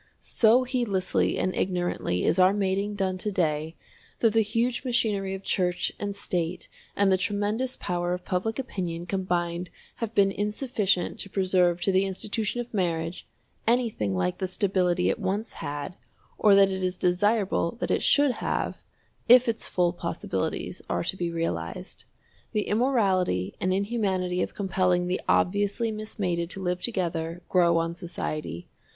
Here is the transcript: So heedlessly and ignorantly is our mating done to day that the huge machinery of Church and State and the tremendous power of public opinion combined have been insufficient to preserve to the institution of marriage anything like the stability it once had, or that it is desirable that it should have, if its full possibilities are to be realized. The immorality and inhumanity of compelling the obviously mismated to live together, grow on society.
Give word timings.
So 0.17 0.63
heedlessly 0.63 1.37
and 1.37 1.53
ignorantly 1.55 2.23
is 2.25 2.39
our 2.39 2.53
mating 2.55 2.95
done 2.95 3.19
to 3.19 3.31
day 3.31 3.75
that 4.17 4.33
the 4.33 4.41
huge 4.41 4.83
machinery 4.83 5.35
of 5.35 5.43
Church 5.43 5.91
and 5.99 6.15
State 6.15 6.67
and 6.95 7.11
the 7.11 7.19
tremendous 7.19 7.75
power 7.75 8.11
of 8.11 8.25
public 8.25 8.57
opinion 8.57 9.05
combined 9.05 9.69
have 9.97 10.15
been 10.15 10.31
insufficient 10.31 11.19
to 11.19 11.29
preserve 11.29 11.81
to 11.81 11.91
the 11.91 12.05
institution 12.05 12.59
of 12.59 12.73
marriage 12.73 13.27
anything 13.67 14.15
like 14.15 14.39
the 14.39 14.47
stability 14.47 15.07
it 15.11 15.19
once 15.19 15.53
had, 15.61 15.97
or 16.35 16.55
that 16.55 16.71
it 16.71 16.83
is 16.83 16.97
desirable 16.97 17.77
that 17.79 17.91
it 17.91 18.01
should 18.01 18.31
have, 18.31 18.77
if 19.29 19.47
its 19.47 19.69
full 19.69 19.93
possibilities 19.93 20.81
are 20.89 21.03
to 21.03 21.15
be 21.15 21.29
realized. 21.29 22.05
The 22.53 22.63
immorality 22.67 23.53
and 23.61 23.71
inhumanity 23.71 24.41
of 24.41 24.55
compelling 24.55 25.05
the 25.05 25.21
obviously 25.29 25.91
mismated 25.91 26.49
to 26.49 26.59
live 26.63 26.81
together, 26.81 27.43
grow 27.47 27.77
on 27.77 27.93
society. 27.93 28.67